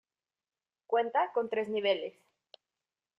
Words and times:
Cuenta 0.87 1.29
con 1.31 1.47
tres 1.51 1.69
niveles. 1.69 2.15